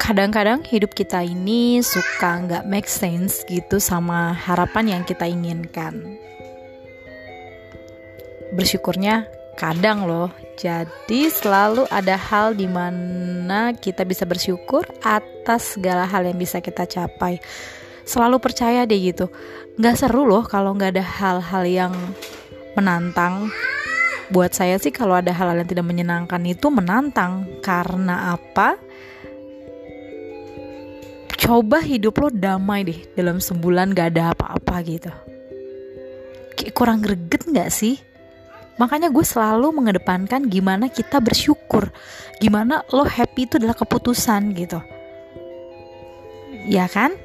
kadang-kadang 0.00 0.64
hidup 0.64 0.96
kita 0.96 1.20
ini 1.20 1.84
suka 1.84 2.40
nggak 2.48 2.64
make 2.64 2.88
sense 2.88 3.44
gitu 3.44 3.76
sama 3.76 4.32
harapan 4.32 4.96
yang 4.96 5.02
kita 5.04 5.28
inginkan. 5.28 6.16
Bersyukurnya 8.56 9.28
kadang 9.60 10.08
loh, 10.08 10.32
jadi 10.56 11.28
selalu 11.28 11.84
ada 11.92 12.16
hal 12.16 12.56
di 12.56 12.64
mana 12.64 13.76
kita 13.76 14.08
bisa 14.08 14.24
bersyukur 14.24 14.88
atas 15.04 15.76
segala 15.76 16.08
hal 16.08 16.24
yang 16.24 16.40
bisa 16.40 16.64
kita 16.64 16.88
capai. 16.88 17.36
Selalu 18.08 18.40
percaya 18.40 18.88
deh 18.88 18.98
gitu, 18.98 19.28
nggak 19.76 20.00
seru 20.00 20.24
loh 20.24 20.42
kalau 20.48 20.72
nggak 20.74 20.96
ada 20.96 21.04
hal-hal 21.04 21.62
yang 21.68 21.92
menantang. 22.72 23.52
Buat 24.32 24.56
saya 24.56 24.80
sih 24.80 24.90
kalau 24.90 25.20
ada 25.20 25.30
hal-hal 25.30 25.60
yang 25.60 25.68
tidak 25.68 25.86
menyenangkan 25.86 26.40
itu 26.48 26.72
menantang 26.72 27.46
karena 27.60 28.34
apa? 28.34 28.80
Coba 31.50 31.82
hidup 31.82 32.14
lo 32.22 32.30
damai 32.30 32.86
deh 32.86 33.00
dalam 33.18 33.42
sebulan 33.42 33.90
gak 33.90 34.14
ada 34.14 34.30
apa-apa 34.30 34.86
gitu. 34.86 35.10
Kayak 36.54 36.74
kurang 36.78 37.02
greget 37.02 37.42
gak 37.50 37.74
sih? 37.74 37.98
Makanya 38.78 39.10
gue 39.10 39.26
selalu 39.26 39.74
mengedepankan 39.74 40.46
gimana 40.46 40.86
kita 40.86 41.18
bersyukur 41.18 41.90
gimana 42.38 42.86
lo 42.94 43.02
happy 43.02 43.50
itu 43.50 43.58
adalah 43.58 43.74
keputusan 43.74 44.54
gitu. 44.54 44.78
Ya 46.70 46.86
kan 46.86 47.18